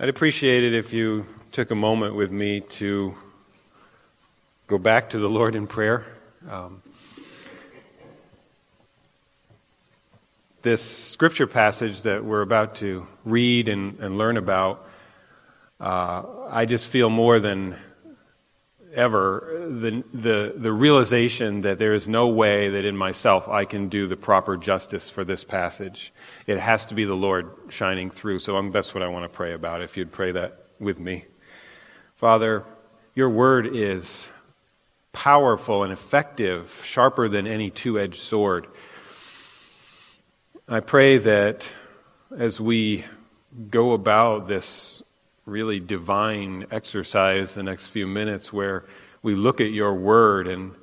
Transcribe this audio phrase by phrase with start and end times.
[0.00, 3.16] I'd appreciate it if you took a moment with me to
[4.68, 6.06] go back to the Lord in prayer.
[6.48, 6.84] Um,
[10.62, 14.88] this scripture passage that we're about to read and, and learn about,
[15.80, 17.74] uh, I just feel more than
[18.98, 23.88] ever the, the, the realization that there is no way that in myself I can
[23.88, 26.12] do the proper justice for this passage.
[26.46, 28.40] It has to be the Lord shining through.
[28.40, 31.26] So I'm, that's what I want to pray about, if you'd pray that with me.
[32.16, 32.64] Father,
[33.14, 34.26] your word is
[35.12, 38.66] powerful and effective, sharper than any two edged sword.
[40.68, 41.72] I pray that
[42.36, 43.04] as we
[43.70, 45.02] go about this
[45.48, 48.84] really divine exercise the next few minutes where
[49.22, 50.74] we look at your word and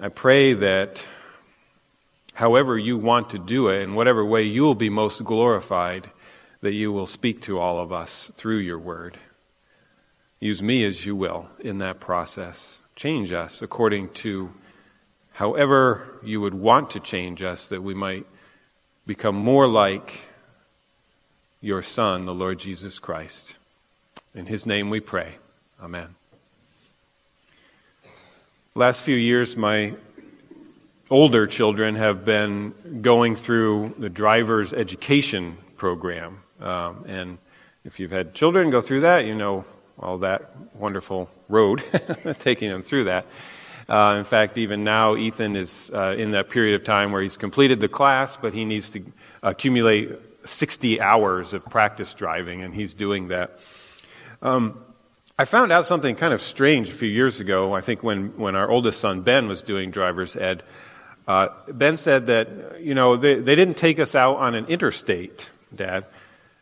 [0.00, 1.06] I pray that
[2.34, 6.10] however you want to do it, in whatever way you will be most glorified,
[6.60, 9.16] that you will speak to all of us through your word.
[10.38, 12.82] Use me as you will in that process.
[12.94, 14.52] Change us according to
[15.32, 18.26] however you would want to change us, that we might
[19.06, 20.26] become more like
[21.62, 23.56] your Son, the Lord Jesus Christ.
[24.36, 25.36] In his name we pray.
[25.82, 26.14] Amen.
[28.74, 29.94] Last few years, my
[31.08, 36.42] older children have been going through the driver's education program.
[36.60, 37.38] Um, and
[37.86, 39.64] if you've had children go through that, you know
[39.98, 41.82] all that wonderful road
[42.38, 43.24] taking them through that.
[43.88, 47.38] Uh, in fact, even now, Ethan is uh, in that period of time where he's
[47.38, 49.02] completed the class, but he needs to
[49.42, 50.10] accumulate
[50.44, 53.58] 60 hours of practice driving, and he's doing that.
[54.46, 54.78] Um,
[55.36, 57.74] I found out something kind of strange a few years ago.
[57.74, 60.62] I think when, when our oldest son, Ben, was doing driver's ed.
[61.26, 65.50] Uh, ben said that, you know, they, they didn't take us out on an interstate,
[65.74, 66.06] Dad.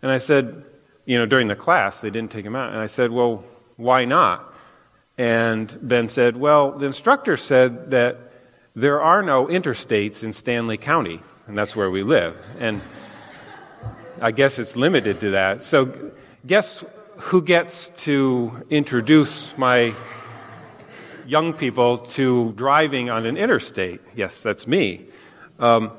[0.01, 0.65] And I said,
[1.05, 2.73] you know, during the class, they didn't take him out.
[2.73, 3.45] And I said, well,
[3.77, 4.51] why not?
[5.19, 8.17] And Ben said, well, the instructor said that
[8.75, 12.35] there are no interstates in Stanley County, and that's where we live.
[12.59, 12.81] And
[14.23, 15.63] I guess it's limited to that.
[15.63, 16.13] So,
[16.47, 16.83] guess
[17.17, 19.95] who gets to introduce my
[21.27, 24.01] young people to driving on an interstate?
[24.15, 25.07] Yes, that's me.
[25.59, 25.93] Um,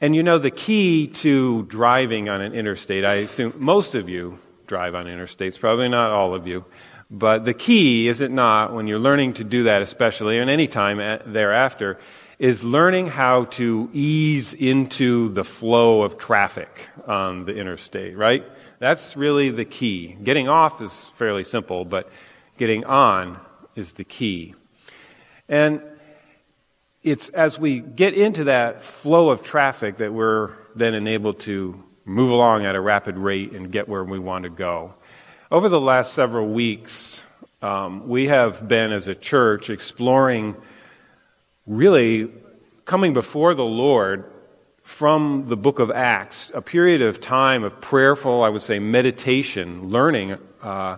[0.00, 4.38] and you know, the key to driving on an interstate, I assume most of you
[4.66, 6.64] drive on interstates, probably not all of you.
[7.10, 10.68] But the key, is it not, when you're learning to do that, especially, and any
[10.68, 11.98] time thereafter,
[12.38, 18.44] is learning how to ease into the flow of traffic on the interstate, right?
[18.78, 20.16] That's really the key.
[20.22, 22.10] Getting off is fairly simple, but
[22.58, 23.40] getting on
[23.74, 24.54] is the key.
[25.48, 25.82] And
[27.02, 32.30] it's as we get into that flow of traffic that we're then enabled to move
[32.30, 34.94] along at a rapid rate and get where we want to go.
[35.50, 37.22] Over the last several weeks,
[37.60, 40.54] um, we have been as a church exploring
[41.66, 42.30] really
[42.84, 44.30] coming before the Lord
[44.88, 49.90] from the book of Acts, a period of time of prayerful, I would say, meditation,
[49.90, 50.96] learning uh,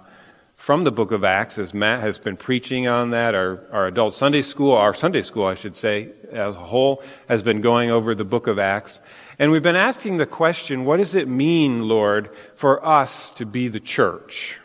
[0.57, 3.35] from the book of Acts, as Matt has been preaching on that.
[3.35, 7.43] Our, our adult Sunday school, our Sunday school, I should say, as a whole, has
[7.43, 9.01] been going over the book of Acts.
[9.41, 13.67] And we've been asking the question what does it mean, Lord, for us to be
[13.67, 14.61] the church?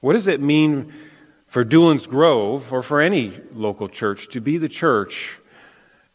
[0.00, 0.92] What does it mean
[1.46, 5.38] for Doolin's Grove or for any local church to be the church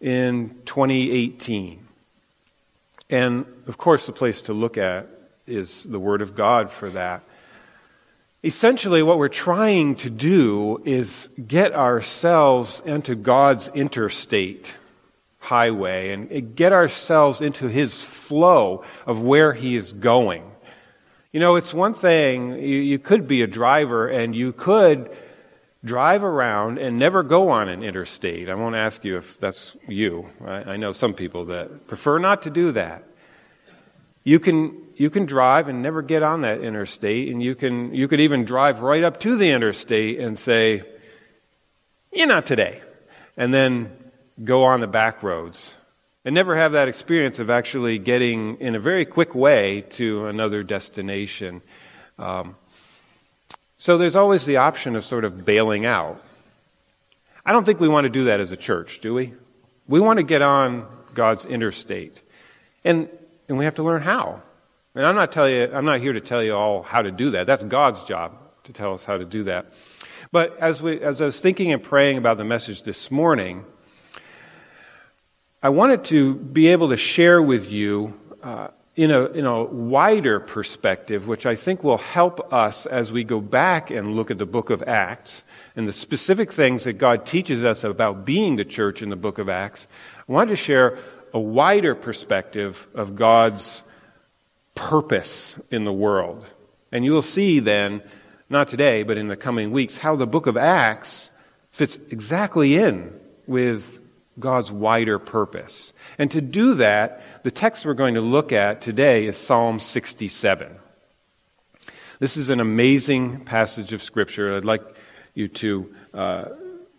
[0.02, 1.81] in 2018?
[3.12, 5.08] And of course, the place to look at
[5.46, 7.24] is the Word of God for that.
[8.44, 14.76] Essentially, what we're trying to do is get ourselves into God's interstate
[15.40, 20.50] highway and get ourselves into His flow of where He is going.
[21.32, 25.10] You know, it's one thing, you, you could be a driver and you could
[25.84, 28.50] drive around and never go on an interstate.
[28.50, 30.30] I won't ask you if that's you.
[30.46, 33.04] I, I know some people that prefer not to do that.
[34.24, 38.08] You can, you can drive and never get on that interstate, and you, can, you
[38.08, 40.84] could even drive right up to the interstate and say,
[42.12, 42.82] "You're not today.
[43.36, 43.98] And then
[44.44, 45.74] go on the back roads
[46.24, 50.64] and never have that experience of actually getting in a very quick way to another
[50.64, 51.62] destination.
[52.20, 52.56] Um,
[53.82, 56.22] so there's always the option of sort of bailing out.
[57.44, 59.34] I don't think we want to do that as a church, do we?
[59.88, 60.86] We want to get on
[61.16, 62.22] God's interstate.
[62.84, 63.10] And,
[63.50, 64.44] and we have to learn how.
[64.94, 67.32] And I'm not, tell you, I'm not here to tell you all how to do
[67.32, 67.48] that.
[67.48, 69.74] That's God's job to tell us how to do that.
[70.32, 73.66] But as, we, as I was thinking and praying about the message this morning,
[75.64, 78.14] I wanted to be able to share with you
[78.44, 78.68] uh,
[79.02, 83.42] in a, in a wider perspective, which I think will help us as we go
[83.42, 85.44] back and look at the book of Acts
[85.76, 89.40] and the specific things that God teaches us about being the church in the book
[89.40, 89.88] of Acts.
[90.20, 91.00] I wanted to share
[91.34, 93.82] a wider perspective of God's
[94.76, 96.46] purpose in the world.
[96.92, 98.04] And you will see then,
[98.52, 101.32] not today, but in the coming weeks, how the book of Acts
[101.72, 103.98] fits exactly in with
[104.40, 105.94] God's wider purpose.
[106.18, 110.78] And to do that, the text we're going to look at today is Psalm 67.
[112.20, 114.56] This is an amazing passage of Scripture.
[114.56, 114.84] I'd like
[115.34, 116.46] you to uh,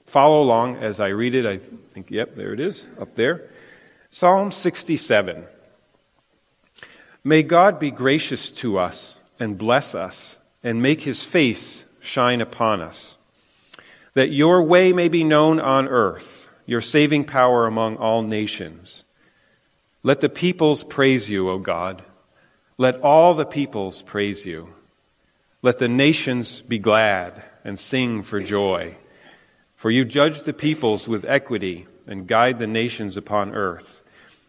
[0.04, 1.46] follow along as I read it.
[1.46, 3.48] I think, yep, there it is, up there.
[4.10, 5.44] Psalm 67.
[7.24, 12.80] May God be gracious to us and bless us and make his face shine upon
[12.80, 13.16] us,
[14.14, 19.04] that your way may be known on earth, your saving power among all nations.
[20.02, 22.02] Let the peoples praise you, O God.
[22.78, 24.68] Let all the peoples praise you.
[25.62, 28.96] Let the nations be glad and sing for joy.
[29.76, 34.02] For you judge the peoples with equity and guide the nations upon earth.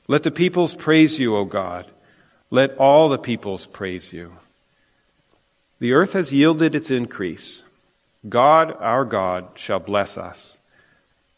[0.08, 1.88] Let the peoples praise you, O God.
[2.50, 4.34] Let all the peoples praise you.
[5.80, 7.66] The earth has yielded its increase.
[8.28, 10.60] God, our God, shall bless us.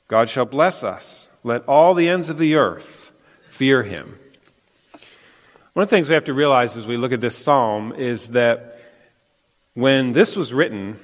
[0.08, 1.30] God shall bless us.
[1.44, 3.12] Let all the ends of the earth
[3.50, 4.20] fear him.
[5.74, 8.30] One of the things we have to realize as we look at this psalm is
[8.30, 8.80] that
[9.74, 11.00] when this was written,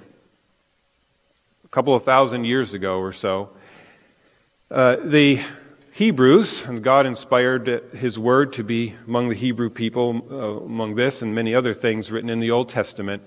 [1.65, 3.49] a couple of thousand years ago or so,
[4.69, 5.41] uh, the
[5.93, 11.21] Hebrews, and God inspired His word to be among the Hebrew people, uh, among this
[11.21, 13.23] and many other things written in the Old Testament.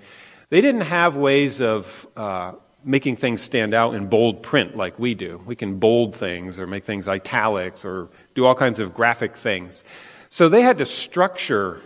[0.49, 2.53] They didn't have ways of uh,
[2.85, 5.43] making things stand out in bold print like we do.
[5.47, 9.85] We can bold things or make things italics or do all kinds of graphic things.
[10.29, 11.81] So they had to structure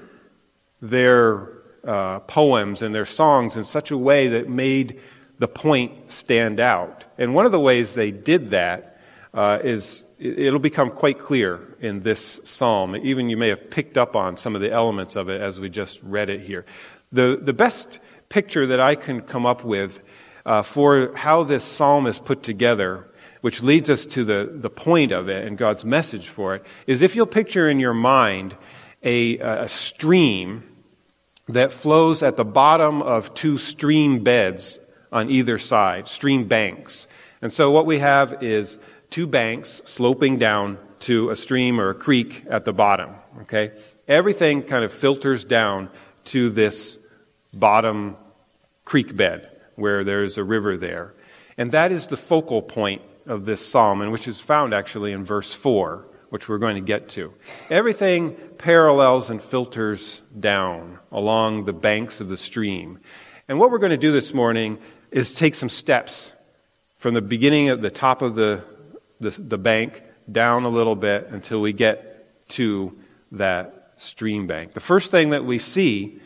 [0.81, 1.51] their
[1.85, 5.01] uh, poems and their songs in such a way that made
[5.39, 7.05] the point stand out.
[7.17, 9.01] And one of the ways they did that
[9.33, 12.97] uh, is it'll become quite clear in this psalm.
[12.97, 15.69] Even you may have picked up on some of the elements of it as we
[15.69, 16.65] just read it here.
[17.13, 20.03] The, the best picture that I can come up with
[20.49, 23.07] uh, for how this psalm is put together,
[23.43, 27.03] which leads us to the, the point of it and God's message for it, is
[27.03, 28.57] if you'll picture in your mind
[29.03, 30.63] a, a stream
[31.49, 34.81] that flows at the bottom of two stream beds
[35.13, 37.07] on either side, stream banks.
[37.43, 38.79] And so what we have is
[39.11, 43.11] two banks sloping down to a stream or a creek at the bottom.
[43.43, 43.73] Okay?
[44.09, 45.91] Everything kind of filters down
[46.25, 46.99] to this
[47.53, 48.17] bottom
[48.87, 51.15] creek bed where there's a river there.
[51.57, 55.25] And that is the focal point of this psalm, and which is found actually in
[55.25, 57.33] verse 4, which we're going to get to.
[57.71, 62.99] Everything parallels and filters down along the banks of the stream.
[63.49, 64.79] And what we're going to do this morning
[65.11, 66.33] is take some steps
[66.97, 68.65] from the beginning at the top of the
[69.21, 72.97] the, the bank down a little bit until we get to
[73.33, 74.73] that stream bank.
[74.75, 76.21] The first thing that we see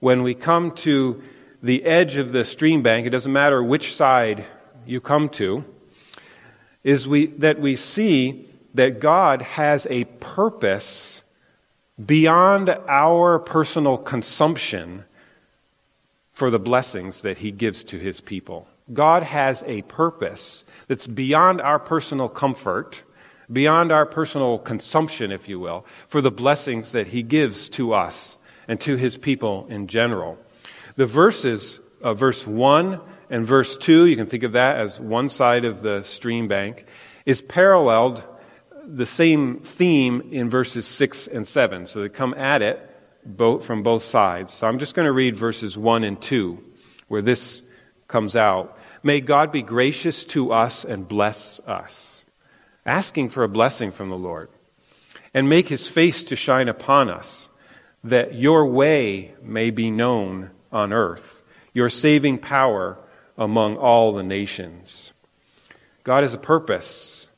[0.00, 1.22] when we come to
[1.62, 4.44] the edge of the stream bank, it doesn't matter which side
[4.84, 5.64] you come to,
[6.82, 11.22] is we, that we see that God has a purpose
[12.04, 15.04] beyond our personal consumption
[16.32, 18.66] for the blessings that He gives to His people.
[18.92, 23.04] God has a purpose that's beyond our personal comfort,
[23.52, 28.38] beyond our personal consumption, if you will, for the blessings that He gives to us
[28.66, 30.38] and to His people in general.
[30.96, 35.28] The verses, uh, verse 1 and verse 2, you can think of that as one
[35.28, 36.84] side of the stream bank,
[37.24, 38.24] is paralleled
[38.84, 41.86] the same theme in verses 6 and 7.
[41.86, 42.90] So they come at it
[43.24, 44.52] both, from both sides.
[44.52, 46.62] So I'm just going to read verses 1 and 2,
[47.08, 47.62] where this
[48.08, 48.76] comes out.
[49.02, 52.24] May God be gracious to us and bless us,
[52.84, 54.50] asking for a blessing from the Lord,
[55.32, 57.50] and make his face to shine upon us,
[58.04, 62.98] that your way may be known on earth, your saving power
[63.36, 65.12] among all the nations.
[66.04, 67.28] God has a purpose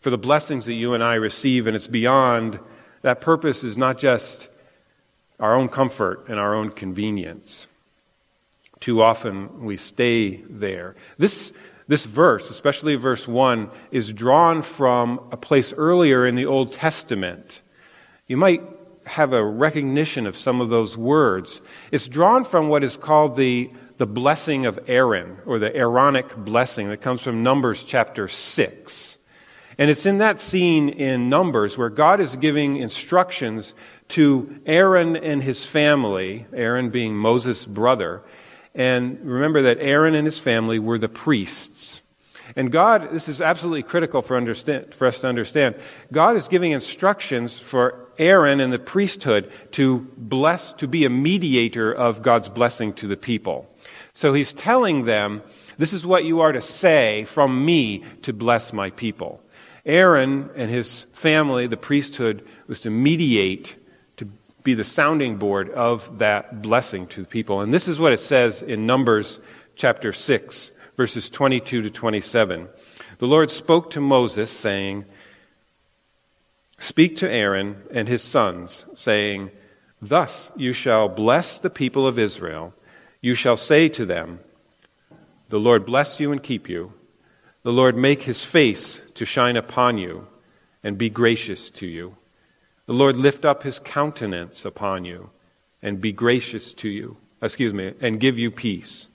[0.00, 2.58] for the blessings that you and I receive, and it's beyond
[3.02, 4.48] that purpose is not just
[5.38, 7.66] our own comfort and our own convenience.
[8.78, 10.96] Too often we stay there.
[11.18, 11.52] This,
[11.86, 17.60] this verse, especially verse 1, is drawn from a place earlier in the Old Testament.
[18.26, 18.62] You might
[19.10, 21.60] have a recognition of some of those words.
[21.90, 26.88] It's drawn from what is called the, the blessing of Aaron, or the Aaronic blessing
[26.90, 29.18] that comes from Numbers chapter 6.
[29.78, 33.74] And it's in that scene in Numbers where God is giving instructions
[34.08, 38.22] to Aaron and his family, Aaron being Moses' brother.
[38.74, 42.02] And remember that Aaron and his family were the priests.
[42.56, 45.76] And God, this is absolutely critical for, understand, for us to understand.
[46.12, 51.92] God is giving instructions for Aaron and the priesthood to bless, to be a mediator
[51.92, 53.68] of God's blessing to the people.
[54.12, 55.42] So he's telling them,
[55.78, 59.42] this is what you are to say from me to bless my people.
[59.86, 63.76] Aaron and his family, the priesthood, was to mediate,
[64.18, 64.26] to
[64.62, 67.62] be the sounding board of that blessing to the people.
[67.62, 69.40] And this is what it says in Numbers
[69.76, 72.68] chapter 6, verses 22 to 27.
[73.20, 75.06] The Lord spoke to Moses, saying,
[76.76, 79.50] Speak to Aaron and his sons, saying,
[80.02, 82.74] Thus you shall bless the people of Israel.
[83.22, 84.40] You shall say to them,
[85.48, 86.92] The Lord bless you and keep you.
[87.62, 90.26] The Lord make his face to shine upon you
[90.82, 92.18] and be gracious to you.
[92.84, 95.30] The Lord lift up his countenance upon you
[95.80, 97.16] and be gracious to you.
[97.40, 99.08] Excuse me, and give you peace.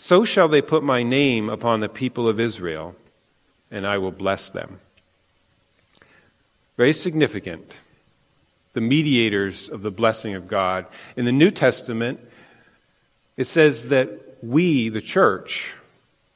[0.00, 2.94] So shall they put my name upon the people of Israel,
[3.68, 4.78] and I will bless them.
[6.76, 7.76] Very significant.
[8.74, 10.86] The mediators of the blessing of God.
[11.16, 12.20] In the New Testament,
[13.36, 14.08] it says that
[14.40, 15.74] we, the church,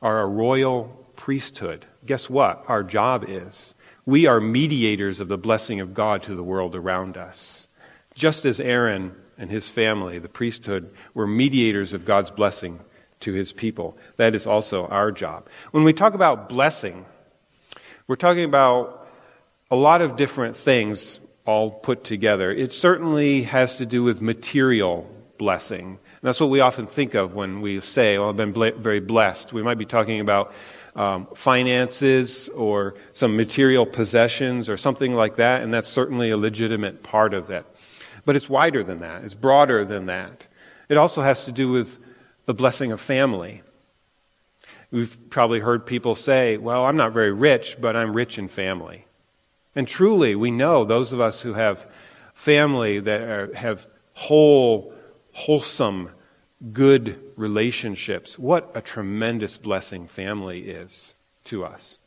[0.02, 1.87] are a royal priesthood.
[2.04, 2.64] Guess what?
[2.66, 3.76] Our job is.
[4.04, 7.69] We are mediators of the blessing of God to the world around us.
[8.16, 12.81] Just as Aaron and his family, the priesthood, were mediators of God's blessing
[13.23, 13.97] to his people.
[14.17, 15.49] That is also our job.
[15.71, 17.05] When we talk about blessing,
[18.07, 19.09] we're talking about
[19.71, 22.52] a lot of different things all put together.
[22.52, 25.87] It certainly has to do with material blessing.
[25.87, 29.52] And that's what we often think of when we say, well, I've been very blessed.
[29.52, 30.52] We might be talking about
[30.95, 37.02] um, finances or some material possessions or something like that, and that's certainly a legitimate
[37.02, 37.64] part of it.
[38.25, 40.47] But it's wider than that, it's broader than that.
[40.88, 41.99] It also has to do with
[42.47, 43.63] the blessing of family.
[44.91, 49.07] We've probably heard people say, Well, I'm not very rich, but I'm rich in family.
[49.75, 51.87] And truly, we know those of us who have
[52.35, 54.95] family that are, have whole,
[55.33, 56.11] wholesome,
[56.73, 61.99] good relationships, what a tremendous blessing family is to us.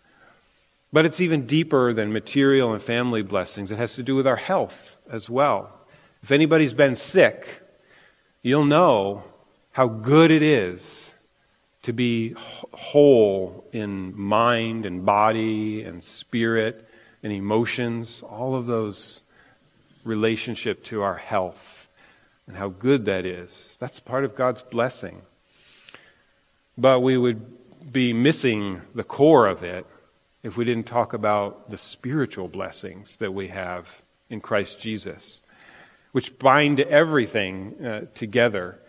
[0.93, 3.71] But it's even deeper than material and family blessings.
[3.71, 5.73] It has to do with our health as well.
[6.23, 7.61] If anybody's been sick,
[8.41, 9.23] you'll know
[9.75, 11.11] how good it is
[11.81, 12.33] to be
[12.71, 16.87] whole in mind and body and spirit
[17.21, 19.21] and emotions, all of those
[20.05, 21.89] relationship to our health
[22.47, 23.75] and how good that is.
[23.77, 25.23] That's part of God's blessing.
[26.77, 29.85] But we would be missing the core of it
[30.41, 35.41] if we didn't talk about the spiritual blessings that we have in Christ Jesus,
[36.13, 38.79] which bind everything uh, together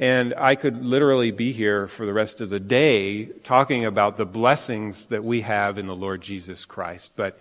[0.00, 4.24] and I could literally be here for the rest of the day talking about the
[4.24, 7.12] blessings that we have in the Lord Jesus Christ.
[7.16, 7.38] But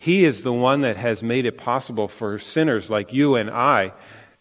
[0.00, 3.92] He is the one that has made it possible for sinners like you and I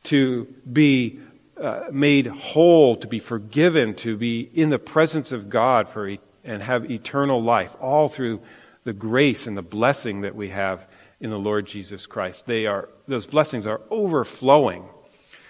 [0.05, 1.19] to be
[1.55, 6.19] uh, made whole, to be forgiven, to be in the presence of God for e-
[6.43, 8.41] and have eternal life, all through
[8.85, 10.87] the grace and the blessing that we have
[11.19, 12.47] in the Lord Jesus Christ.
[12.47, 14.85] They are, those blessings are overflowing.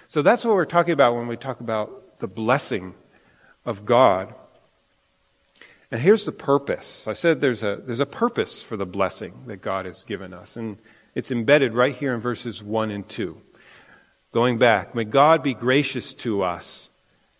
[0.09, 2.93] So that's what we're talking about when we talk about the blessing
[3.65, 4.33] of God.
[5.91, 7.07] And here's the purpose.
[7.07, 10.55] I said there's a, there's a purpose for the blessing that God has given us.
[10.55, 10.77] And
[11.15, 13.41] it's embedded right here in verses 1 and 2.
[14.31, 16.91] Going back, may God be gracious to us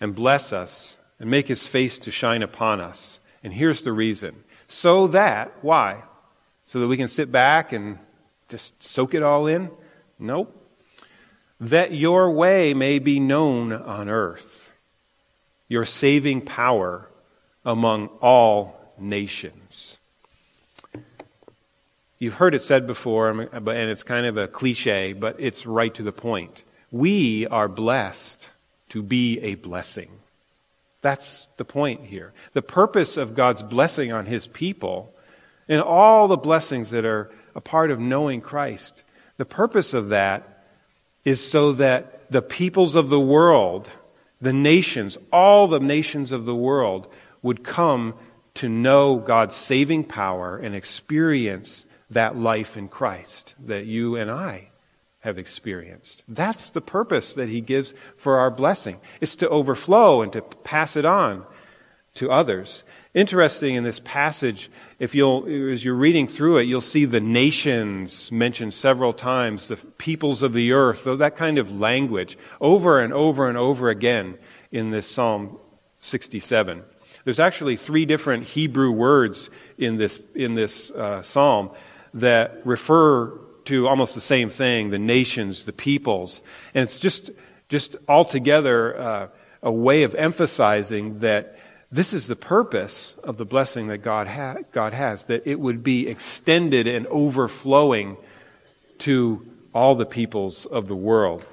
[0.01, 3.21] and bless us and make his face to shine upon us.
[3.41, 4.43] And here's the reason.
[4.67, 6.03] So that, why?
[6.65, 8.00] So that we can sit back and
[8.50, 9.71] just soak it all in?
[10.19, 10.57] Nope.
[11.61, 14.70] That your way may be known on earth
[15.71, 17.07] your saving power
[17.63, 19.99] among all nations.
[22.19, 26.03] You've heard it said before, and it's kind of a cliche, but it's right to
[26.03, 26.65] the point.
[26.91, 28.49] We are blessed
[28.89, 30.09] to be a blessing.
[31.01, 32.33] That's the point here.
[32.51, 35.15] The purpose of God's blessing on His people
[35.69, 39.03] and all the blessings that are a part of knowing Christ,
[39.37, 40.65] the purpose of that
[41.23, 43.89] is so that the peoples of the world
[44.41, 47.07] the nations, all the nations of the world,
[47.41, 48.15] would come
[48.55, 54.69] to know God's saving power and experience that life in Christ that you and I
[55.21, 56.24] have experienced.
[56.27, 59.00] That's the purpose that He gives for our blessing.
[59.21, 61.45] It's to overflow and to pass it on
[62.15, 62.83] to others.
[63.13, 68.32] Interesting in this passage, if you'll, as you're reading through it, you'll see the nations
[68.32, 73.50] mentioned several times, the peoples of the earth, that kind of language, over and over
[73.50, 74.38] and over again
[74.72, 75.58] in this Psalm
[76.00, 76.84] 67.
[77.25, 81.72] There's actually three different Hebrew words in this, in this uh, psalm
[82.13, 86.41] that refer to almost the same thing the nations, the peoples.
[86.74, 87.30] And it's just,
[87.68, 89.27] just altogether uh,
[89.62, 91.58] a way of emphasizing that
[91.91, 95.83] this is the purpose of the blessing that God, ha- God has, that it would
[95.83, 98.15] be extended and overflowing
[99.00, 101.45] to all the peoples of the world.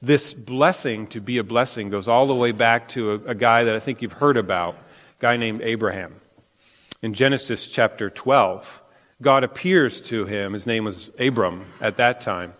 [0.00, 3.64] This blessing, to be a blessing, goes all the way back to a, a guy
[3.64, 6.14] that I think you've heard about, a guy named Abraham.
[7.02, 8.82] In Genesis chapter 12,
[9.20, 10.52] God appears to him.
[10.52, 12.54] His name was Abram at that time.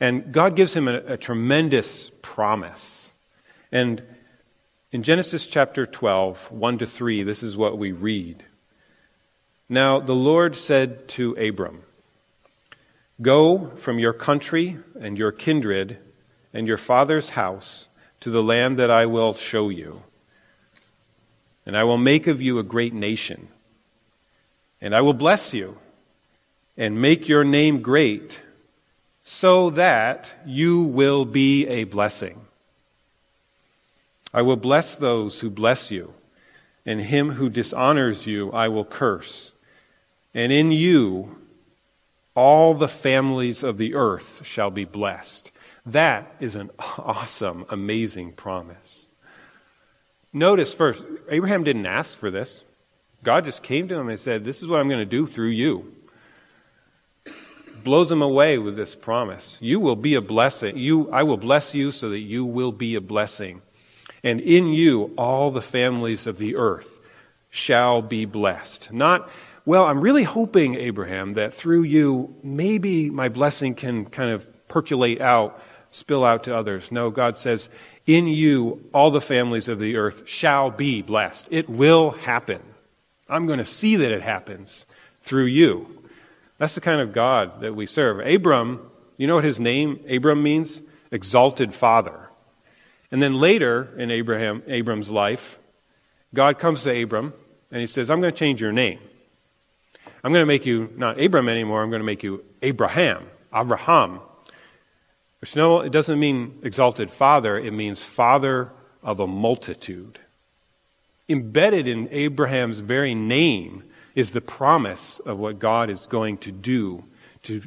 [0.00, 3.12] And God gives him a, a tremendous promise.
[3.70, 4.02] And
[4.96, 8.42] in Genesis chapter 12, 1 to 3, this is what we read.
[9.68, 11.82] Now the Lord said to Abram,
[13.20, 15.98] Go from your country and your kindred
[16.54, 17.88] and your father's house
[18.20, 19.98] to the land that I will show you.
[21.66, 23.48] And I will make of you a great nation.
[24.80, 25.76] And I will bless you
[26.74, 28.40] and make your name great
[29.22, 32.45] so that you will be a blessing.
[34.32, 36.14] I will bless those who bless you,
[36.84, 39.52] and him who dishonors you I will curse.
[40.34, 41.36] And in you
[42.34, 45.50] all the families of the earth shall be blessed.
[45.86, 49.08] That is an awesome, amazing promise.
[50.32, 52.64] Notice first, Abraham didn't ask for this.
[53.22, 55.48] God just came to him and said, This is what I'm going to do through
[55.48, 55.94] you.
[57.82, 59.58] Blows him away with this promise.
[59.62, 60.76] You will be a blessing.
[60.76, 63.62] You, I will bless you so that you will be a blessing
[64.26, 66.98] and in you all the families of the earth
[67.48, 68.92] shall be blessed.
[68.92, 69.30] Not,
[69.64, 75.20] well, I'm really hoping, Abraham, that through you, maybe my blessing can kind of percolate
[75.20, 76.90] out, spill out to others.
[76.90, 77.68] No, God says,
[78.04, 81.46] in you all the families of the earth shall be blessed.
[81.52, 82.60] It will happen.
[83.28, 84.86] I'm going to see that it happens
[85.22, 86.02] through you.
[86.58, 88.18] That's the kind of God that we serve.
[88.26, 90.82] Abram, you know what his name, Abram, means?
[91.12, 92.25] Exalted father.
[93.16, 95.58] And then later in Abraham, Abram's life,
[96.34, 97.32] God comes to Abram
[97.70, 98.98] and he says, I'm going to change your name.
[100.22, 103.24] I'm going to make you not Abram anymore, I'm going to make you Abraham,
[103.54, 104.20] Abraham.
[105.40, 108.70] Which no, it doesn't mean exalted father, it means father
[109.02, 110.18] of a multitude.
[111.26, 113.82] Embedded in Abraham's very name
[114.14, 117.02] is the promise of what God is going to do
[117.44, 117.62] to,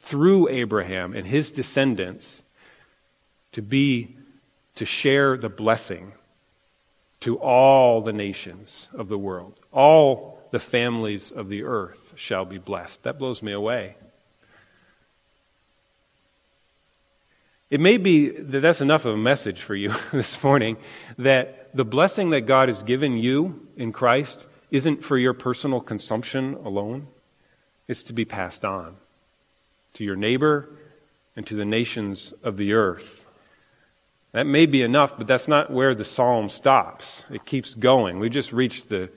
[0.00, 2.42] through Abraham and his descendants
[3.52, 4.16] to be
[4.76, 6.12] to share the blessing
[7.20, 9.58] to all the nations of the world.
[9.72, 13.02] All the families of the earth shall be blessed.
[13.04, 13.96] That blows me away.
[17.70, 20.76] It may be that that's enough of a message for you this morning
[21.18, 26.54] that the blessing that God has given you in Christ isn't for your personal consumption
[26.64, 27.08] alone,
[27.88, 28.96] it's to be passed on
[29.94, 30.68] to your neighbor
[31.36, 33.23] and to the nations of the earth.
[34.34, 37.24] That may be enough, but that's not where the psalm stops.
[37.30, 38.18] It keeps going.
[38.18, 39.08] We just reach the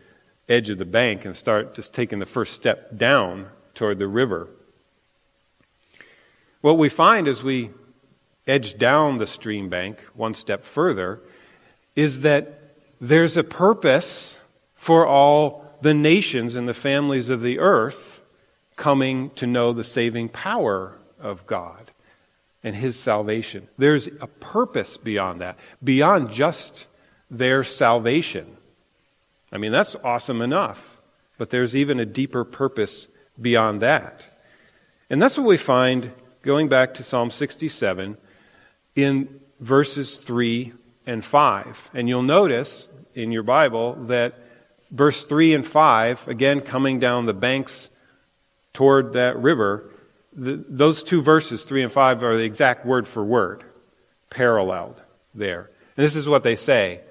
[0.48, 4.48] edge of the bank and start just taking the first step down toward the river.
[6.62, 7.72] What we find as we
[8.46, 11.20] edge down the stream bank one step further
[11.96, 14.38] is that there's a purpose
[14.76, 18.22] for all the nations and the families of the earth
[18.76, 21.87] coming to know the saving power of God
[22.68, 23.66] and his salvation.
[23.78, 26.86] There's a purpose beyond that, beyond just
[27.32, 28.58] their salvation.
[29.54, 31.02] I mean, that's awesome enough,
[31.38, 33.08] but there's even a deeper purpose
[33.40, 34.26] beyond that.
[35.10, 38.18] And that's what we find going back to Psalm 67
[38.96, 40.74] in verses 3
[41.06, 41.92] and 5.
[41.94, 44.34] And you'll notice in your Bible that
[44.92, 47.90] verse 3 and 5, again coming down the banks
[48.74, 49.90] toward that river,
[50.38, 53.64] the, those two verses, 3 and 5, are the exact word for word,
[54.30, 55.02] paralleled
[55.34, 55.72] there.
[55.98, 57.02] And this is what they say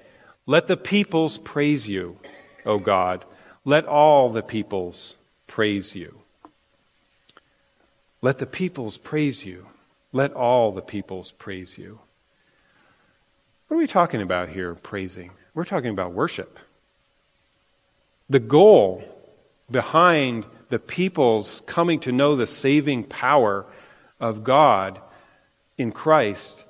[0.45, 2.17] Let the peoples praise you,
[2.65, 3.25] O God.
[3.65, 6.19] Let all the peoples praise you.
[8.21, 9.67] Let the peoples praise you.
[10.13, 11.99] Let all the peoples praise you.
[13.67, 15.31] What are we talking about here, praising?
[15.53, 16.57] We're talking about worship.
[18.29, 19.03] The goal
[19.69, 23.65] behind the people's coming to know the saving power
[24.19, 24.99] of God
[25.77, 26.65] in Christ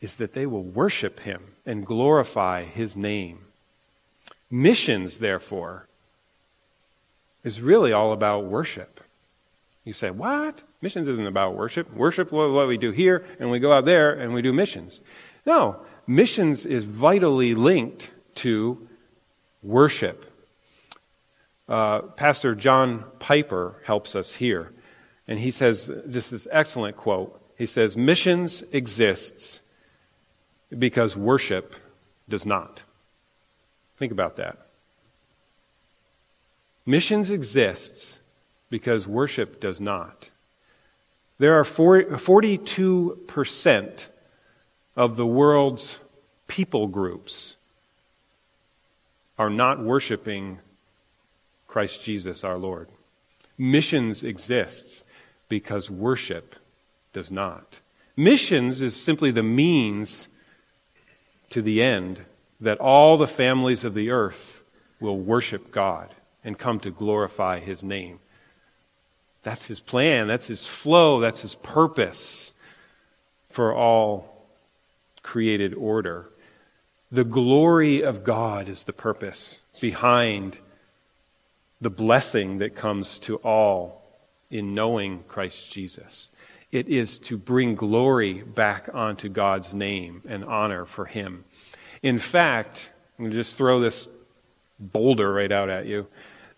[0.00, 3.40] is that they will worship Him and glorify His name.
[4.50, 5.88] Missions, therefore,
[7.42, 9.00] is really all about worship.
[9.84, 10.62] You say, what?
[10.82, 11.92] Missions isn't about worship.
[11.94, 15.00] Worship what, we do here, and we go out there and we do missions.
[15.46, 15.76] No,
[16.06, 18.88] missions is vitally linked to
[19.62, 20.32] worship.
[21.68, 24.72] Uh, Pastor John Piper helps us here.
[25.26, 27.42] And he says, this excellent quote.
[27.56, 29.60] He says, Missions exists
[30.76, 31.74] because worship
[32.28, 32.84] does not.
[33.96, 34.58] Think about that.
[36.84, 38.20] Missions exists
[38.70, 40.30] because worship does not.
[41.38, 44.08] There are 42%
[44.96, 45.98] of the world's
[46.46, 47.56] people groups
[49.38, 50.60] are not worshiping
[51.76, 52.88] Christ Jesus our Lord.
[53.58, 55.04] Missions exists
[55.50, 56.56] because worship
[57.12, 57.80] does not.
[58.16, 60.28] Missions is simply the means
[61.50, 62.24] to the end
[62.62, 64.62] that all the families of the earth
[65.00, 68.20] will worship God and come to glorify his name.
[69.42, 72.54] That's his plan, that's his flow, that's his purpose
[73.50, 74.46] for all
[75.22, 76.30] created order.
[77.12, 80.56] The glory of God is the purpose behind
[81.80, 84.02] the blessing that comes to all
[84.50, 86.30] in knowing Christ Jesus.
[86.72, 91.44] It is to bring glory back onto God's name and honor for Him.
[92.02, 94.08] In fact, I'm going to just throw this
[94.78, 96.06] boulder right out at you.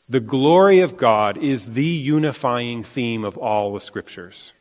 [0.08, 4.54] The glory of God is the unifying theme of all the scriptures.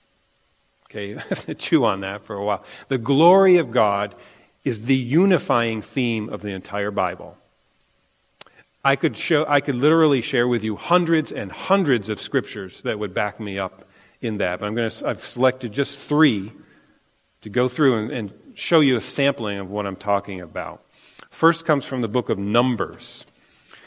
[0.86, 1.18] Okay,
[1.58, 2.64] chew on that for a while.
[2.88, 4.16] The glory of God
[4.64, 7.38] is the unifying theme of the entire Bible.
[8.88, 12.98] I could, show, I could literally share with you hundreds and hundreds of scriptures that
[12.98, 13.84] would back me up
[14.22, 14.62] in that.
[14.62, 16.54] But I'm going to, I've selected just three
[17.42, 20.86] to go through and, and show you a sampling of what I'm talking about.
[21.30, 23.26] First comes from the book of Numbers.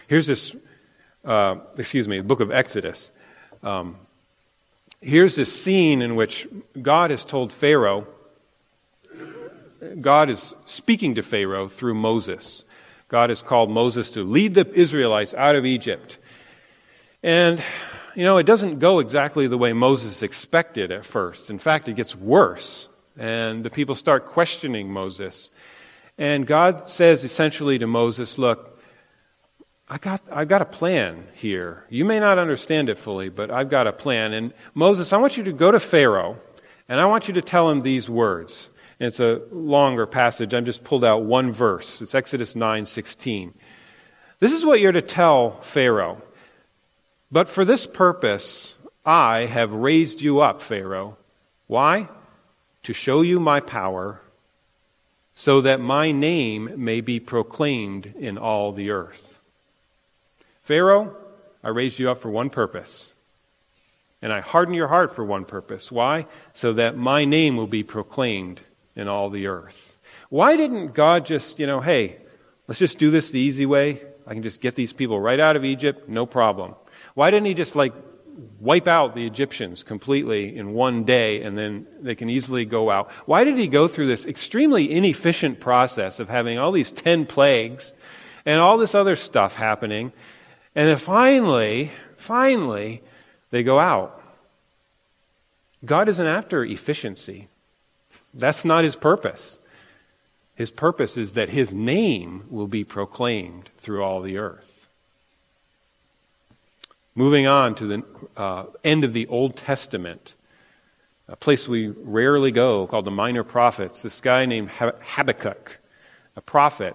[0.07, 0.55] Here's this,
[1.25, 3.11] uh, excuse me, the book of Exodus.
[3.63, 3.97] Um,
[5.01, 6.47] here's this scene in which
[6.83, 8.07] God has told Pharaoh,
[9.99, 12.65] God is speaking to Pharaoh through Moses.
[13.11, 16.18] God has called Moses to lead the Israelites out of Egypt.
[17.23, 17.62] And,
[18.14, 21.51] you know, it doesn't go exactly the way Moses expected at first.
[21.51, 22.88] In fact, it gets worse.
[23.18, 25.51] And the people start questioning Moses.
[26.16, 28.81] And God says essentially to Moses, Look,
[29.88, 31.85] I got, I got a plan here.
[31.90, 34.33] You may not understand it fully, but I've got a plan.
[34.33, 36.38] And Moses, I want you to go to Pharaoh,
[36.88, 38.70] and I want you to tell him these words.
[39.01, 40.53] And it's a longer passage.
[40.53, 42.03] I've just pulled out one verse.
[42.03, 43.55] It's Exodus 9:16.
[44.39, 46.23] This is what you're to tell Pharaoh.
[47.33, 51.17] But for this purpose I have raised you up, Pharaoh.
[51.67, 52.09] Why?
[52.83, 54.21] To show you my power,
[55.33, 59.41] so that my name may be proclaimed in all the earth.
[60.63, 61.17] Pharaoh,
[61.65, 63.15] I raised you up for one purpose.
[64.23, 65.91] And I harden your heart for one purpose.
[65.91, 66.27] Why?
[66.53, 68.61] So that my name will be proclaimed
[69.01, 69.99] in all the earth.
[70.29, 72.19] Why didn't God just, you know, hey,
[72.69, 74.03] let's just do this the easy way?
[74.27, 76.75] I can just get these people right out of Egypt, no problem.
[77.15, 77.95] Why didn't he just like
[78.61, 83.11] wipe out the Egyptians completely in one day and then they can easily go out?
[83.25, 87.93] Why did he go through this extremely inefficient process of having all these 10 plagues
[88.45, 90.13] and all this other stuff happening?
[90.75, 93.03] And then finally, finally,
[93.51, 94.23] they go out.
[95.85, 97.49] God isn't after efficiency.
[98.33, 99.59] That's not his purpose.
[100.55, 104.88] His purpose is that his name will be proclaimed through all the earth.
[107.14, 108.05] Moving on to the
[108.37, 110.35] uh, end of the Old Testament,
[111.29, 114.03] a place we rarely go called the Minor Prophets.
[114.03, 115.79] This guy named Habakkuk,
[116.37, 116.95] a prophet,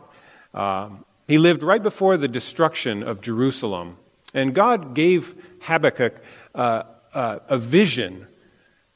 [0.53, 3.97] um, he lived right before the destruction of Jerusalem.
[4.33, 6.21] And God gave Habakkuk
[6.53, 8.27] uh, uh, a vision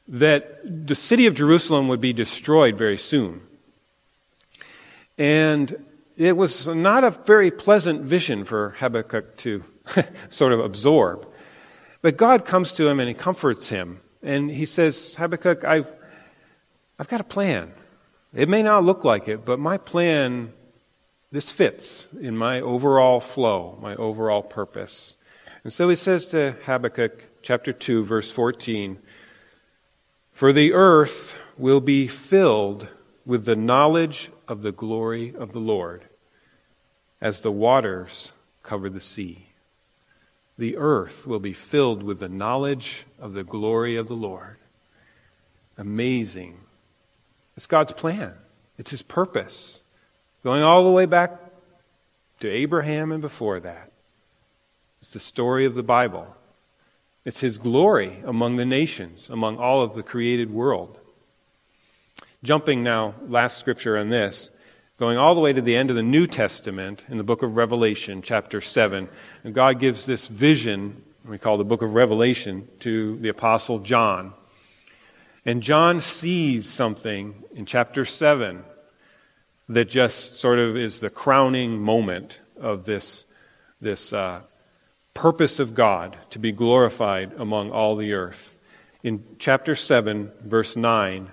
[0.09, 3.41] that the city of Jerusalem would be destroyed very soon.
[5.19, 5.85] And
[6.17, 9.63] it was not a very pleasant vision for Habakkuk to
[10.29, 11.27] sort of absorb.
[12.01, 14.01] But God comes to him and he comforts him.
[14.23, 15.87] And he says, Habakkuk, I've,
[16.97, 17.73] I've got a plan.
[18.33, 20.53] It may not look like it, but my plan,
[21.31, 25.17] this fits in my overall flow, my overall purpose.
[25.63, 28.99] And so he says to Habakkuk, chapter 2, verse 14,
[30.39, 32.87] for the earth will be filled
[33.25, 36.05] with the knowledge of the glory of the Lord
[37.19, 38.31] as the waters
[38.63, 39.49] cover the sea.
[40.57, 44.55] The earth will be filled with the knowledge of the glory of the Lord.
[45.77, 46.61] Amazing.
[47.57, 48.33] It's God's plan,
[48.77, 49.83] it's His purpose.
[50.45, 51.37] Going all the way back
[52.39, 53.91] to Abraham and before that.
[55.01, 56.33] It's the story of the Bible.
[57.25, 60.99] It's his glory among the nations, among all of the created world.
[62.43, 64.49] Jumping now, last scripture on this,
[64.97, 67.57] going all the way to the end of the New Testament in the book of
[67.57, 69.09] Revelation, chapter 7.
[69.43, 74.33] And God gives this vision, we call the book of Revelation, to the Apostle John.
[75.45, 78.63] And John sees something in chapter 7
[79.67, 83.25] that just sort of is the crowning moment of this,
[83.81, 84.41] this uh,
[85.13, 88.57] purpose of God to be glorified among all the earth.
[89.03, 91.29] In chapter 7, verse 9,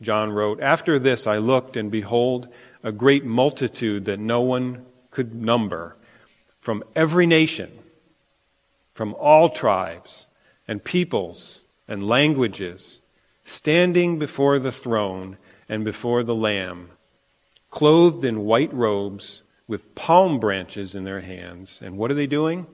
[0.00, 2.48] John wrote, After this I looked, and behold,
[2.82, 5.96] a great multitude that no one could number,
[6.58, 7.70] from every nation,
[8.92, 10.26] from all tribes
[10.66, 13.00] and peoples and languages,
[13.44, 15.36] standing before the throne
[15.68, 16.90] and before the Lamb,
[17.70, 21.80] clothed in white robes with palm branches in their hands.
[21.82, 22.66] And what are they doing?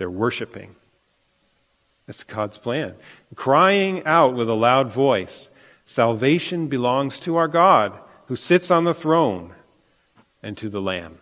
[0.00, 0.76] They're worshiping.
[2.06, 2.94] That's God's plan.
[3.34, 5.50] Crying out with a loud voice
[5.84, 7.92] Salvation belongs to our God
[8.28, 9.52] who sits on the throne
[10.42, 11.18] and to the Lamb.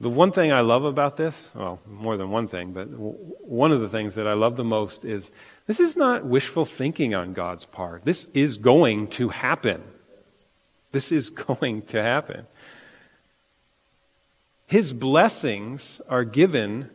[0.00, 3.80] The one thing I love about this, well, more than one thing, but one of
[3.80, 5.30] the things that I love the most is
[5.68, 8.04] this is not wishful thinking on God's part.
[8.04, 9.84] This is going to happen.
[10.90, 12.48] This is going to happen.
[14.70, 16.90] His blessings are given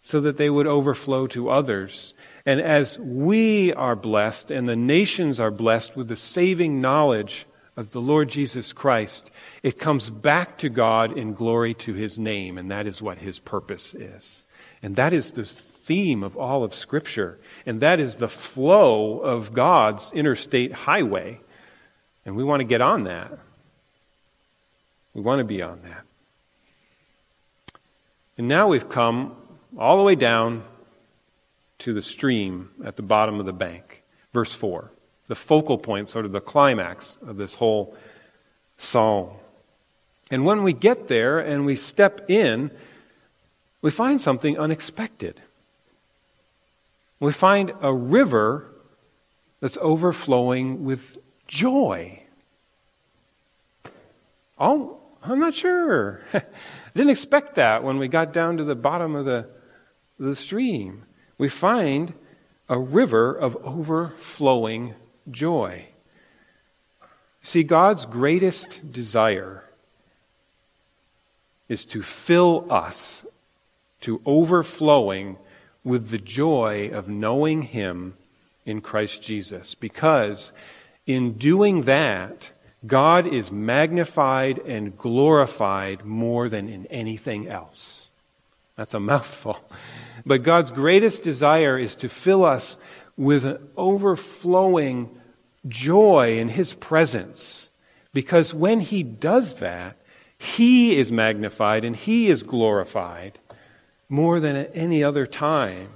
[0.00, 2.14] so that they would overflow to others.
[2.46, 7.90] And as we are blessed and the nations are blessed with the saving knowledge of
[7.90, 9.32] the Lord Jesus Christ,
[9.64, 13.40] it comes back to God in glory to his name, and that is what his
[13.40, 14.44] purpose is.
[14.80, 19.52] And that is the theme of all of Scripture, and that is the flow of
[19.52, 21.40] God's interstate highway.
[22.24, 23.36] And we want to get on that.
[25.14, 26.04] We want to be on that.
[28.38, 29.36] And now we've come
[29.76, 30.62] all the way down
[31.78, 34.04] to the stream at the bottom of the bank.
[34.32, 34.90] Verse 4.
[35.26, 37.96] The focal point, sort of the climax of this whole
[38.76, 39.30] psalm.
[40.30, 42.70] And when we get there and we step in,
[43.82, 45.40] we find something unexpected.
[47.20, 48.70] We find a river
[49.60, 52.22] that's overflowing with joy.
[54.58, 56.20] Oh, I'm not sure.
[56.98, 59.48] didn't expect that when we got down to the bottom of the,
[60.18, 61.04] the stream.
[61.38, 62.12] We find
[62.68, 64.96] a river of overflowing
[65.30, 65.86] joy.
[67.40, 69.62] See, God's greatest desire
[71.68, 73.24] is to fill us
[74.00, 75.38] to overflowing
[75.84, 78.14] with the joy of knowing Him
[78.66, 79.76] in Christ Jesus.
[79.76, 80.50] Because
[81.06, 82.50] in doing that,
[82.86, 88.10] God is magnified and glorified more than in anything else.
[88.76, 89.58] That's a mouthful.
[90.24, 92.76] But God's greatest desire is to fill us
[93.16, 95.10] with an overflowing
[95.66, 97.70] joy in His presence.
[98.12, 99.96] Because when He does that,
[100.38, 103.38] He is magnified and He is glorified
[104.08, 105.88] more than at any other time.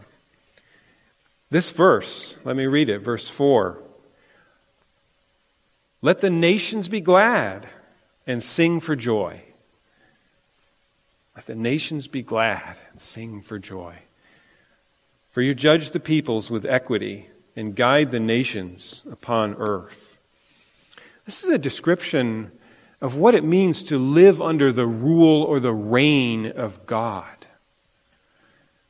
[1.51, 3.79] This verse, let me read it, verse 4.
[6.05, 7.69] Let the nations be glad
[8.27, 9.43] and sing for joy.
[11.37, 13.95] Let the nations be glad and sing for joy.
[15.31, 20.19] For you judge the peoples with equity and guide the nations upon earth.
[21.25, 22.51] This is a description
[23.01, 27.47] of what it means to live under the rule or the reign of God.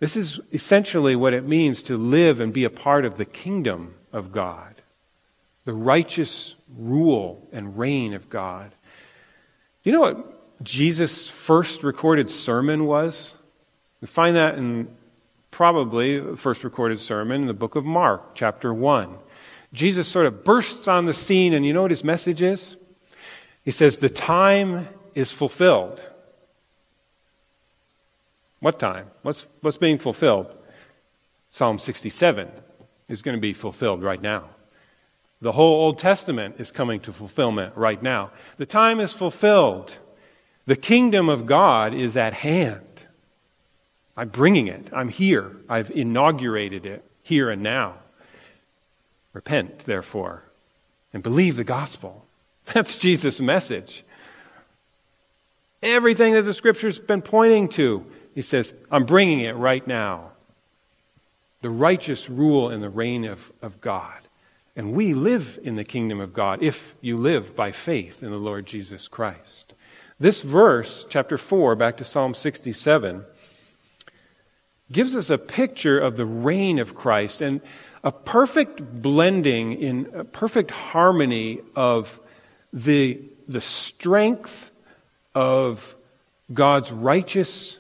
[0.01, 3.95] This is essentially what it means to live and be a part of the kingdom
[4.13, 4.73] of God
[5.65, 8.71] the righteous rule and reign of God.
[9.83, 13.37] Do you know what Jesus' first recorded sermon was?
[14.01, 14.89] We find that in
[15.51, 19.17] probably the first recorded sermon in the book of Mark, chapter 1.
[19.73, 22.77] Jesus sort of bursts on the scene, and you know what his message is?
[23.65, 26.03] He says, The time is fulfilled.
[28.61, 29.11] What time?
[29.23, 30.47] What's, what's being fulfilled?
[31.51, 32.51] Psalm 67
[33.09, 34.49] is going to be fulfilled right now.
[35.43, 38.31] The whole Old Testament is coming to fulfillment right now.
[38.59, 39.99] The time is fulfilled.
[40.67, 43.07] The kingdom of God is at hand.
[44.17, 44.89] I'm bringing it.
[44.93, 45.57] I'm here.
[45.69, 47.97] I've inaugurated it here and now.
[49.33, 50.45] Repent, therefore,
[51.13, 52.25] and believe the gospel.
[52.67, 54.05] That's Jesus' message.
[55.83, 60.31] Everything that the scripture's been pointing to, he says, I'm bringing it right now.
[61.63, 64.22] The righteous rule and the reign of, of God.
[64.75, 68.39] And we live in the kingdom of God if you live by faith in the
[68.39, 69.75] Lord Jesus Christ.
[70.19, 73.25] This verse, chapter 4, back to Psalm 67,
[74.91, 77.61] gives us a picture of the reign of Christ and
[78.05, 82.21] a perfect blending in a perfect harmony of
[82.73, 84.71] the, the strength
[85.35, 85.95] of
[86.53, 87.79] God's righteous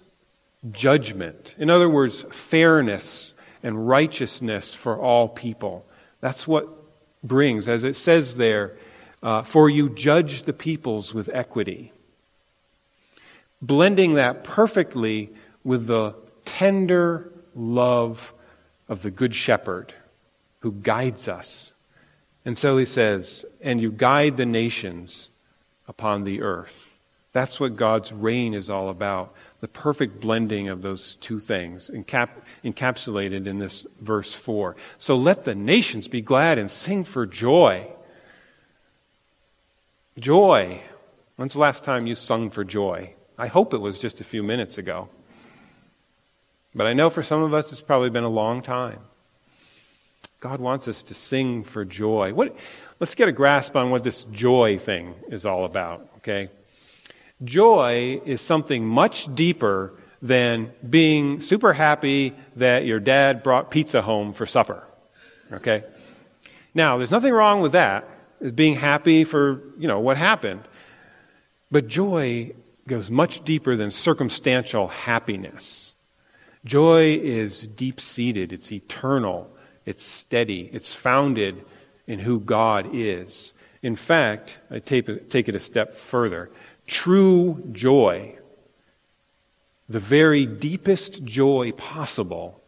[0.70, 1.54] judgment.
[1.58, 5.86] In other words, fairness and righteousness for all people.
[6.20, 6.81] That's what
[7.22, 8.76] brings, as it says there,
[9.22, 11.92] uh, for you judge the peoples with equity.
[13.60, 15.30] Blending that perfectly
[15.62, 18.34] with the tender love
[18.88, 19.94] of the Good Shepherd
[20.60, 21.74] who guides us.
[22.44, 25.30] And so he says, and you guide the nations
[25.86, 26.98] upon the earth.
[27.32, 29.34] That's what God's reign is all about.
[29.62, 34.74] The perfect blending of those two things encap- encapsulated in this verse 4.
[34.98, 37.86] So let the nations be glad and sing for joy.
[40.18, 40.82] Joy.
[41.36, 43.14] When's the last time you sung for joy?
[43.38, 45.08] I hope it was just a few minutes ago.
[46.74, 48.98] But I know for some of us it's probably been a long time.
[50.40, 52.34] God wants us to sing for joy.
[52.34, 52.56] What,
[52.98, 56.50] let's get a grasp on what this joy thing is all about, okay?
[57.44, 64.32] Joy is something much deeper than being super happy that your dad brought pizza home
[64.32, 64.86] for supper,
[65.52, 65.82] okay?
[66.74, 68.08] Now, there's nothing wrong with that,
[68.40, 70.62] is being happy for, you know, what happened.
[71.70, 72.52] But joy
[72.86, 75.94] goes much deeper than circumstantial happiness.
[76.64, 79.50] Joy is deep seated, it's eternal,
[79.84, 81.64] it's steady, it's founded
[82.06, 83.52] in who God is.
[83.82, 86.50] In fact, I take it a step further.
[86.86, 88.36] True joy,
[89.88, 92.60] the very deepest joy possible,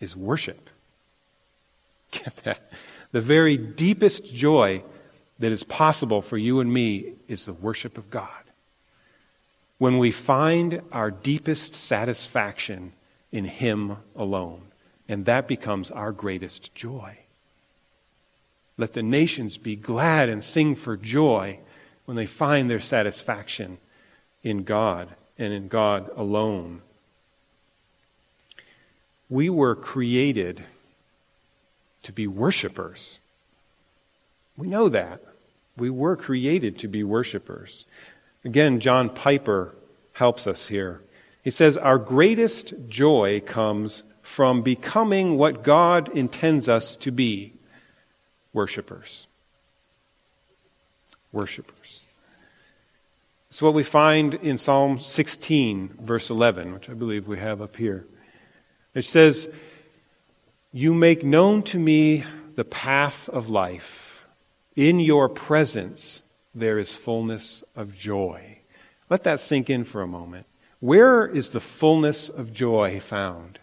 [0.00, 0.70] is worship.
[2.10, 2.70] Get that?
[3.12, 4.82] The very deepest joy
[5.38, 8.28] that is possible for you and me is the worship of God
[9.78, 12.92] when we find our deepest satisfaction
[13.32, 14.62] in Him alone.
[15.08, 17.18] And that becomes our greatest joy.
[18.76, 21.60] Let the nations be glad and sing for joy
[22.08, 23.76] when they find their satisfaction
[24.42, 26.80] in God and in God alone.
[29.28, 30.64] We were created
[32.04, 33.20] to be worshipers.
[34.56, 35.20] We know that.
[35.76, 37.84] We were created to be worshipers.
[38.42, 39.74] Again, John Piper
[40.14, 41.02] helps us here.
[41.44, 47.52] He says, Our greatest joy comes from becoming what God intends us to be
[48.54, 49.26] worshipers.
[51.32, 51.97] Worshippers.
[53.48, 57.76] It's what we find in Psalm 16, verse 11, which I believe we have up
[57.76, 58.06] here.
[58.94, 59.48] It says,
[60.70, 62.24] You make known to me
[62.56, 64.26] the path of life.
[64.76, 66.22] In your presence
[66.54, 68.58] there is fullness of joy.
[69.08, 70.46] Let that sink in for a moment.
[70.80, 73.58] Where is the fullness of joy found?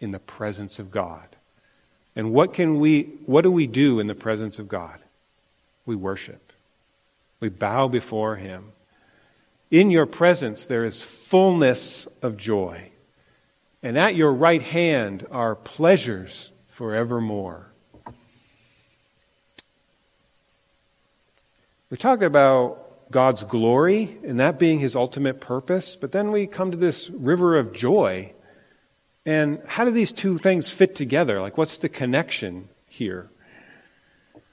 [0.00, 1.34] In the presence of God.
[2.14, 4.98] And what can we what do we do in the presence of God?
[5.86, 6.45] We worship.
[7.40, 8.72] We bow before him.
[9.70, 12.90] In your presence there is fullness of joy.
[13.82, 17.72] And at your right hand are pleasures forevermore.
[21.90, 26.72] We talk about God's glory and that being his ultimate purpose, but then we come
[26.72, 28.32] to this river of joy.
[29.24, 31.40] And how do these two things fit together?
[31.40, 33.30] Like, what's the connection here?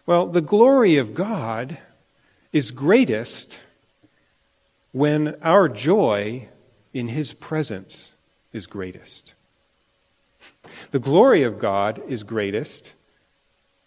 [0.05, 1.77] Well, the glory of God
[2.53, 3.59] is greatest
[4.93, 6.47] when our joy
[6.93, 8.13] in his presence
[8.53, 9.33] is greatest.
[10.91, 12.93] The glory of God is greatest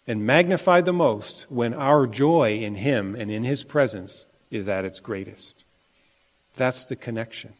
[0.07, 4.85] and magnified the most when our joy in Him and in His presence is at
[4.85, 5.65] its greatest.
[6.55, 7.53] That's the connection.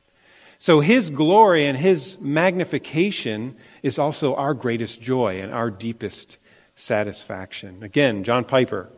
[0.58, 6.38] So His glory and His magnification is also our greatest joy and our deepest
[6.76, 7.84] satisfaction.
[7.84, 8.90] Again, John Piper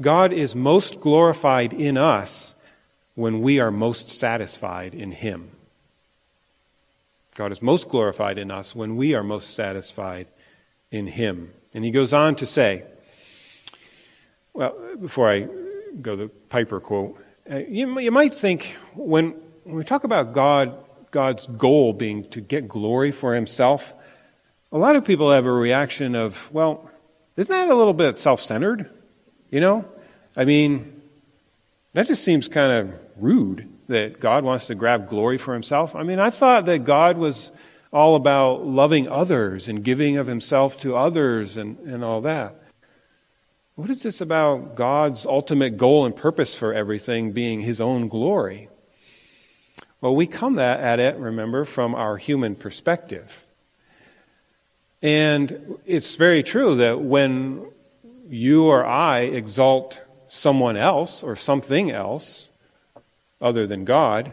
[0.00, 2.54] God is most glorified in us
[3.14, 5.50] when we are most satisfied in Him.
[7.34, 10.26] God is most glorified in us when we are most satisfied
[10.90, 11.52] in Him.
[11.74, 12.84] And he goes on to say,
[14.52, 15.46] well, before I
[16.00, 19.30] go the Piper quote, uh, you, you might think when,
[19.64, 20.76] when we talk about God,
[21.10, 23.94] God's goal being to get glory for himself,
[24.72, 26.90] a lot of people have a reaction of, well,
[27.36, 28.90] isn't that a little bit self centered?
[29.50, 29.84] You know?
[30.36, 31.00] I mean,
[31.92, 35.96] that just seems kind of rude that God wants to grab glory for himself.
[35.96, 37.50] I mean, I thought that God was
[37.92, 42.54] all about loving others and giving of himself to others and, and all that.
[43.74, 48.68] What is this about God's ultimate goal and purpose for everything being his own glory?
[50.00, 53.46] Well, we come that at it, remember, from our human perspective.
[55.02, 57.66] And it's very true that when
[58.30, 62.50] you or I exalt someone else or something else
[63.40, 64.32] other than God,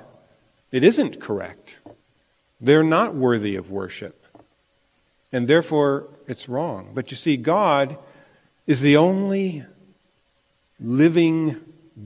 [0.71, 1.79] it isn't correct.
[2.61, 4.23] They're not worthy of worship.
[5.31, 6.91] And therefore, it's wrong.
[6.93, 7.97] But you see, God
[8.67, 9.65] is the only
[10.79, 11.57] living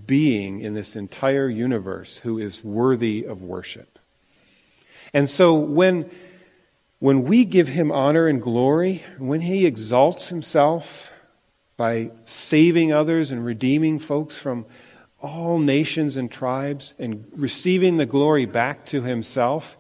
[0.06, 4.00] being in this entire universe who is worthy of worship.
[5.14, 6.10] And so when,
[7.00, 11.11] when we give him honor and glory, when he exalts himself
[11.78, 14.66] by saving others and redeeming folks from
[15.22, 19.78] all nations and tribes and receiving the glory back to himself,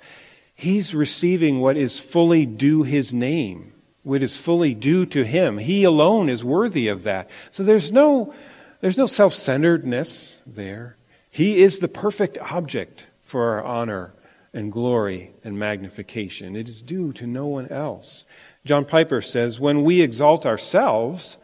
[0.53, 3.73] he's receiving what is fully due his name,
[4.03, 5.57] what is fully due to him.
[5.57, 7.29] He alone is worthy of that.
[7.49, 8.33] So there's no,
[8.81, 10.97] there's no self centeredness there.
[11.29, 14.13] He is the perfect object for our honor
[14.53, 16.55] and glory and magnification.
[16.55, 18.25] It is due to no one else.
[18.65, 21.37] John Piper says, when we exalt ourselves,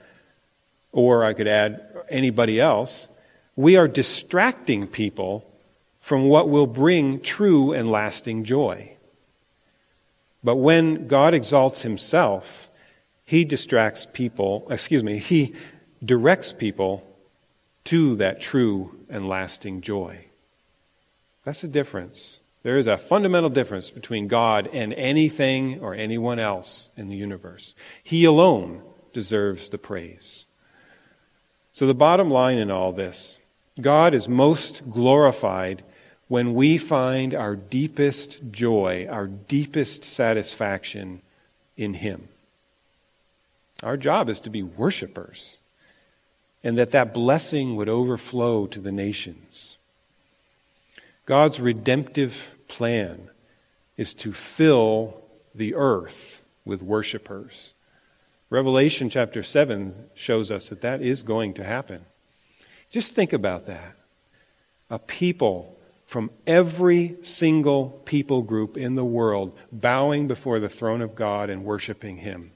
[0.98, 1.80] or I could add
[2.10, 3.08] anybody else,
[3.56, 5.46] we are distracting people
[6.00, 8.98] from what will bring true and lasting joy.
[10.44, 12.72] But when God exalts himself,
[13.26, 15.54] he distracts people, excuse me, he
[16.04, 17.08] directs people
[17.84, 20.26] to that true and lasting joy.
[21.46, 22.40] That's the difference.
[22.64, 27.76] There is a fundamental difference between God and anything or anyone else in the universe.
[28.02, 28.82] He alone
[29.14, 30.47] deserves the praise.
[31.78, 33.40] So, the bottom line in all this
[33.80, 35.84] God is most glorified
[36.28, 41.22] when we find our deepest joy, our deepest satisfaction
[41.78, 42.30] in Him.
[43.84, 45.62] Our job is to be worshipers,
[46.64, 49.78] and that that blessing would overflow to the nations.
[51.28, 53.30] God's redemptive plan
[53.98, 55.22] is to fill
[55.54, 57.76] the earth with worshipers.
[58.50, 62.06] Revelation chapter 7 shows us that that is going to happen.
[62.90, 63.96] Just think about that.
[64.90, 71.16] A people from every single people group in the world bowing before the throne of
[71.16, 72.52] God and worshiping Him.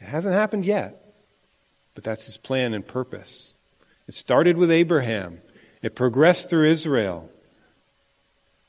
[0.00, 1.12] It hasn't happened yet,
[1.94, 3.52] but that's His plan and purpose.
[4.08, 5.42] It started with Abraham,
[5.82, 7.30] it progressed through Israel,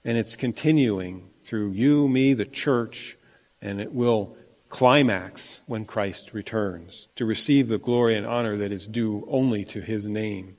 [0.04, 3.18] and it's continuing through you, me, the church,
[3.62, 4.36] and it will
[4.72, 9.82] climax when Christ returns to receive the glory and honor that is due only to
[9.82, 10.58] his name.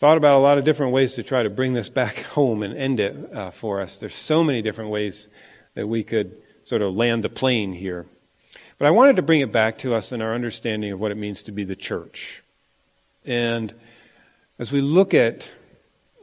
[0.00, 2.76] Thought about a lot of different ways to try to bring this back home and
[2.76, 3.98] end it uh, for us.
[3.98, 5.28] There's so many different ways
[5.74, 8.06] that we could sort of land the plane here.
[8.78, 11.18] But I wanted to bring it back to us in our understanding of what it
[11.18, 12.42] means to be the church.
[13.26, 13.74] And
[14.58, 15.52] as we look at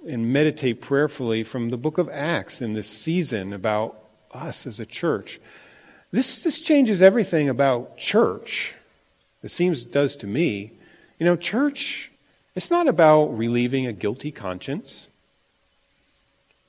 [0.08, 4.07] and meditate prayerfully from the book of Acts in this season about
[4.38, 5.40] us as a church.
[6.12, 8.76] This, this changes everything about church.
[9.44, 10.72] It seems it does to me.
[11.20, 12.12] You know, church,
[12.56, 15.10] it's not about relieving a guilty conscience.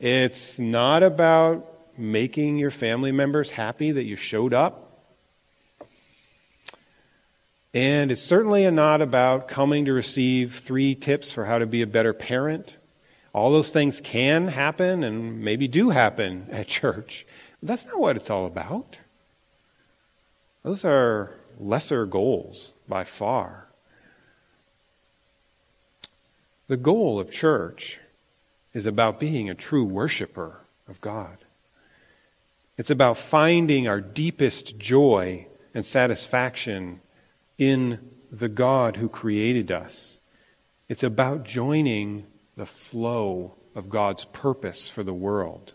[0.00, 1.66] It's not about
[1.98, 4.88] making your family members happy that you showed up.
[7.74, 11.86] And it's certainly not about coming to receive three tips for how to be a
[11.86, 12.76] better parent.
[13.34, 17.26] All those things can happen and maybe do happen at church.
[17.62, 19.00] That's not what it's all about.
[20.62, 23.68] Those are lesser goals by far.
[26.68, 28.00] The goal of church
[28.74, 31.38] is about being a true worshiper of God.
[32.76, 37.00] It's about finding our deepest joy and satisfaction
[37.56, 40.20] in the God who created us.
[40.88, 45.72] It's about joining the flow of God's purpose for the world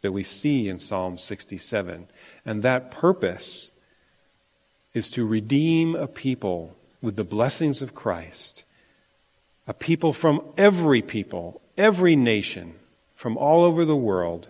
[0.00, 2.08] that we see in Psalm 67.
[2.44, 3.72] And that purpose
[4.94, 8.64] is to redeem a people with the blessings of Christ,
[9.66, 12.74] a people from every people, every nation,
[13.14, 14.48] from all over the world,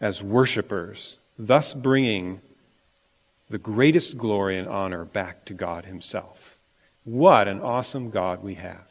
[0.00, 2.40] as worshipers, thus bringing
[3.48, 6.58] the greatest glory and honor back to God Himself.
[7.04, 8.86] What an awesome God we have.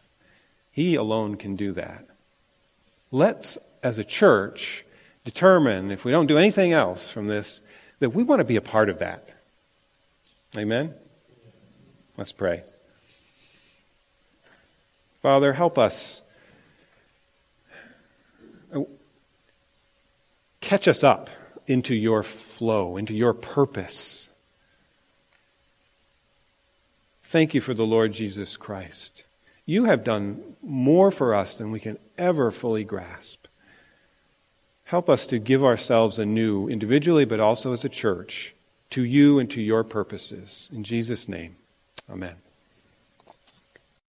[0.72, 2.06] He alone can do that.
[3.12, 4.84] Let's, as a church,
[5.28, 7.62] determine, if we don't do anything else from this,
[8.00, 9.28] that we want to be a part of that.
[10.58, 10.94] Amen?
[12.16, 12.64] Let's pray.
[15.22, 16.22] Father, help us.
[18.74, 18.84] Uh,
[20.62, 21.30] catch us up
[21.68, 24.32] into your flow, into your purpose.
[27.22, 29.26] Thank you for the Lord Jesus Christ.
[29.66, 33.48] You have done more for us than we can ever fully grasp.
[34.88, 38.56] Help us to give ourselves anew, individually, but also as a church,
[38.90, 40.70] to you and to your purposes.
[40.72, 41.58] In Jesus' name,
[42.10, 42.36] amen.